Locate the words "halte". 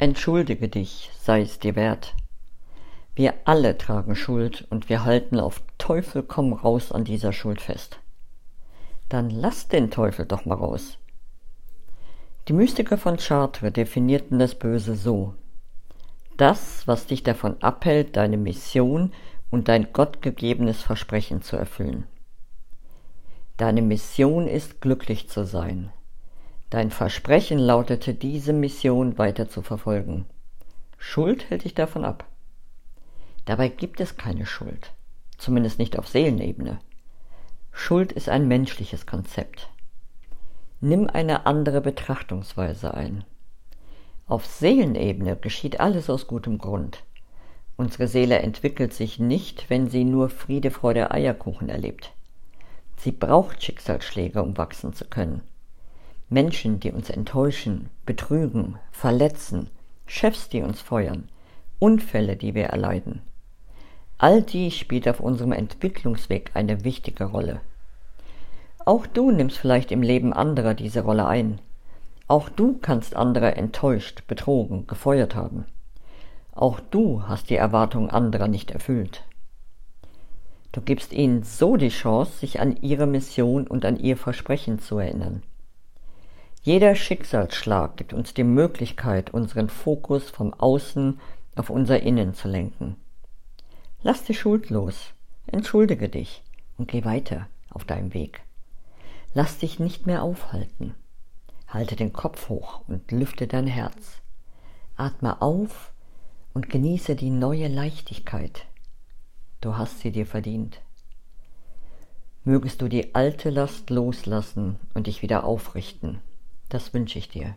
101.66-101.96